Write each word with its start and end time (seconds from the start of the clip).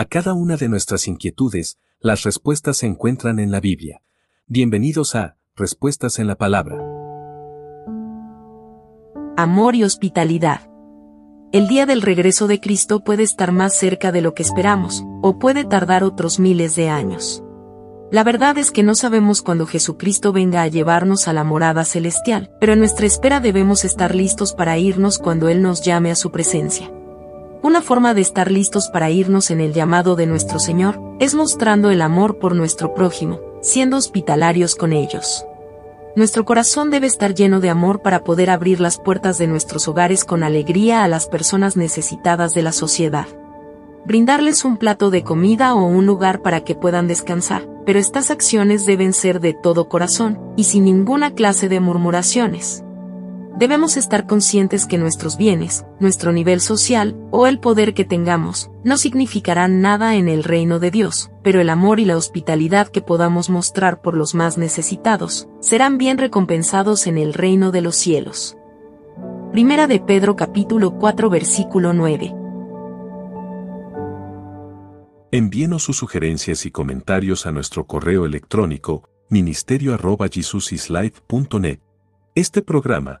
A 0.00 0.06
cada 0.06 0.32
una 0.32 0.56
de 0.56 0.70
nuestras 0.70 1.06
inquietudes, 1.08 1.76
las 2.00 2.22
respuestas 2.22 2.78
se 2.78 2.86
encuentran 2.86 3.38
en 3.38 3.50
la 3.50 3.60
Biblia. 3.60 4.00
Bienvenidos 4.46 5.14
a 5.14 5.36
Respuestas 5.54 6.18
en 6.18 6.26
la 6.26 6.36
Palabra. 6.36 6.78
Amor 9.36 9.74
y 9.74 9.84
hospitalidad. 9.84 10.70
El 11.52 11.68
día 11.68 11.84
del 11.84 12.00
regreso 12.00 12.46
de 12.46 12.60
Cristo 12.60 13.04
puede 13.04 13.24
estar 13.24 13.52
más 13.52 13.74
cerca 13.74 14.10
de 14.10 14.22
lo 14.22 14.32
que 14.32 14.42
esperamos, 14.42 15.04
o 15.20 15.38
puede 15.38 15.66
tardar 15.66 16.02
otros 16.02 16.40
miles 16.40 16.76
de 16.76 16.88
años. 16.88 17.44
La 18.10 18.24
verdad 18.24 18.56
es 18.56 18.70
que 18.70 18.82
no 18.82 18.94
sabemos 18.94 19.42
cuándo 19.42 19.66
Jesucristo 19.66 20.32
venga 20.32 20.62
a 20.62 20.68
llevarnos 20.68 21.28
a 21.28 21.34
la 21.34 21.44
morada 21.44 21.84
celestial, 21.84 22.50
pero 22.58 22.72
en 22.72 22.78
nuestra 22.78 23.04
espera 23.04 23.40
debemos 23.40 23.84
estar 23.84 24.14
listos 24.14 24.54
para 24.54 24.78
irnos 24.78 25.18
cuando 25.18 25.50
Él 25.50 25.60
nos 25.60 25.82
llame 25.82 26.10
a 26.10 26.14
su 26.16 26.30
presencia. 26.30 26.90
Una 27.62 27.82
forma 27.82 28.14
de 28.14 28.20
estar 28.20 28.50
listos 28.50 28.88
para 28.88 29.10
irnos 29.10 29.50
en 29.50 29.60
el 29.60 29.72
llamado 29.72 30.16
de 30.16 30.26
nuestro 30.26 30.58
Señor 30.58 31.00
es 31.20 31.34
mostrando 31.34 31.90
el 31.90 32.02
amor 32.02 32.38
por 32.38 32.54
nuestro 32.54 32.94
prójimo, 32.94 33.40
siendo 33.60 33.96
hospitalarios 33.96 34.74
con 34.74 34.92
ellos. 34.92 35.44
Nuestro 36.16 36.44
corazón 36.44 36.90
debe 36.90 37.06
estar 37.06 37.34
lleno 37.34 37.60
de 37.60 37.70
amor 37.70 38.02
para 38.02 38.24
poder 38.24 38.50
abrir 38.50 38.80
las 38.80 38.98
puertas 38.98 39.38
de 39.38 39.46
nuestros 39.46 39.86
hogares 39.88 40.24
con 40.24 40.42
alegría 40.42 41.04
a 41.04 41.08
las 41.08 41.26
personas 41.26 41.76
necesitadas 41.76 42.54
de 42.54 42.62
la 42.62 42.72
sociedad 42.72 43.26
brindarles 44.04 44.64
un 44.64 44.76
plato 44.76 45.10
de 45.10 45.22
comida 45.22 45.74
o 45.74 45.86
un 45.86 46.06
lugar 46.06 46.42
para 46.42 46.62
que 46.62 46.74
puedan 46.74 47.06
descansar, 47.06 47.68
pero 47.84 47.98
estas 47.98 48.30
acciones 48.30 48.86
deben 48.86 49.12
ser 49.12 49.40
de 49.40 49.54
todo 49.54 49.88
corazón, 49.88 50.38
y 50.56 50.64
sin 50.64 50.84
ninguna 50.84 51.34
clase 51.34 51.68
de 51.68 51.80
murmuraciones. 51.80 52.84
Debemos 53.58 53.96
estar 53.96 54.26
conscientes 54.26 54.86
que 54.86 54.96
nuestros 54.96 55.36
bienes, 55.36 55.84
nuestro 55.98 56.32
nivel 56.32 56.60
social, 56.60 57.16
o 57.30 57.46
el 57.46 57.58
poder 57.58 57.94
que 57.94 58.04
tengamos, 58.04 58.70
no 58.84 58.96
significarán 58.96 59.80
nada 59.80 60.14
en 60.14 60.28
el 60.28 60.44
reino 60.44 60.78
de 60.78 60.90
Dios, 60.90 61.30
pero 61.42 61.60
el 61.60 61.68
amor 61.68 62.00
y 62.00 62.04
la 62.04 62.16
hospitalidad 62.16 62.88
que 62.88 63.02
podamos 63.02 63.50
mostrar 63.50 64.00
por 64.00 64.16
los 64.16 64.34
más 64.34 64.56
necesitados, 64.56 65.48
serán 65.60 65.98
bien 65.98 66.18
recompensados 66.18 67.06
en 67.06 67.18
el 67.18 67.34
reino 67.34 67.72
de 67.72 67.82
los 67.82 67.96
cielos. 67.96 68.56
Primera 69.52 69.86
de 69.86 70.00
Pedro 70.00 70.36
capítulo 70.36 70.96
4 70.96 71.28
versículo 71.28 71.92
9. 71.92 72.34
Envíenos 75.32 75.82
sus 75.82 75.96
sugerencias 75.96 76.66
y 76.66 76.70
comentarios 76.70 77.46
a 77.46 77.52
nuestro 77.52 77.86
correo 77.86 78.26
electrónico 78.26 79.08
ministerio.jesusislife.net. 79.28 81.80
Este 82.34 82.62
programa 82.62 83.20